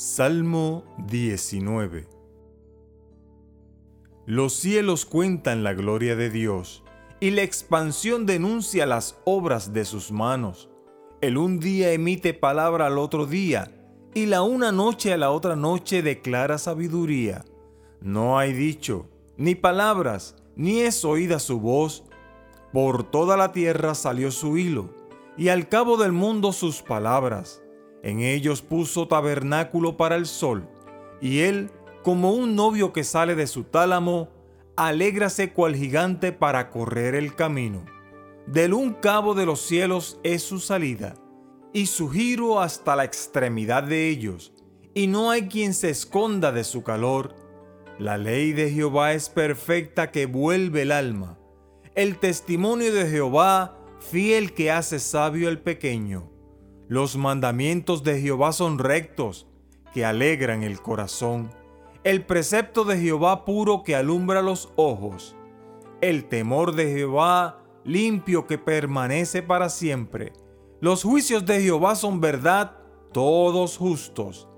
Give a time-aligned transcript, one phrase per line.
[0.00, 2.06] Salmo 19
[4.26, 6.84] Los cielos cuentan la gloria de Dios,
[7.18, 10.70] y la expansión denuncia las obras de sus manos.
[11.20, 13.72] El un día emite palabra al otro día,
[14.14, 17.44] y la una noche a la otra noche declara sabiduría.
[18.00, 22.04] No hay dicho, ni palabras, ni es oída su voz.
[22.72, 24.90] Por toda la tierra salió su hilo,
[25.36, 27.62] y al cabo del mundo sus palabras
[28.02, 30.68] en ellos puso tabernáculo para el sol,
[31.20, 31.70] y él,
[32.02, 34.28] como un novio que sale de su tálamo,
[34.76, 37.84] alégrase cual gigante para correr el camino.
[38.46, 41.16] Del un cabo de los cielos es su salida,
[41.72, 44.54] y su giro hasta la extremidad de ellos,
[44.94, 47.34] y no hay quien se esconda de su calor.
[47.98, 51.38] La ley de Jehová es perfecta que vuelve el alma.
[51.94, 56.30] El testimonio de Jehová, fiel que hace sabio el pequeño.
[56.88, 59.46] Los mandamientos de Jehová son rectos,
[59.92, 61.50] que alegran el corazón.
[62.02, 65.36] El precepto de Jehová puro que alumbra los ojos.
[66.00, 70.32] El temor de Jehová limpio que permanece para siempre.
[70.80, 72.78] Los juicios de Jehová son verdad,
[73.12, 74.48] todos justos.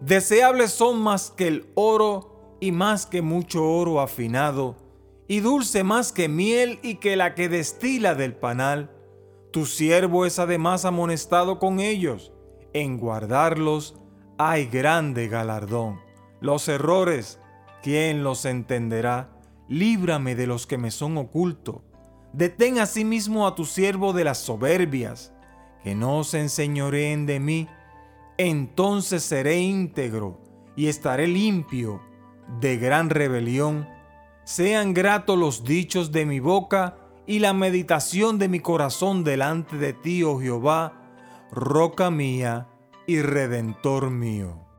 [0.00, 4.74] Deseables son más que el oro y más que mucho oro afinado,
[5.28, 8.90] y dulce más que miel y que la que destila del panal
[9.50, 12.32] tu siervo es además amonestado con ellos.
[12.72, 13.96] En guardarlos
[14.38, 16.00] hay grande galardón.
[16.40, 17.40] Los errores,
[17.82, 19.30] ¿quién los entenderá?
[19.68, 21.82] Líbrame de los que me son ocultos.
[22.32, 25.34] Detén asimismo a tu siervo de las soberbias,
[25.82, 27.68] que no se enseñoreen de mí.
[28.38, 30.40] Entonces seré íntegro
[30.76, 32.00] y estaré limpio
[32.60, 33.88] de gran rebelión.
[34.44, 36.99] Sean gratos los dichos de mi boca
[37.30, 40.94] y la meditación de mi corazón delante de ti, oh Jehová,
[41.52, 42.66] roca mía
[43.06, 44.69] y redentor mío.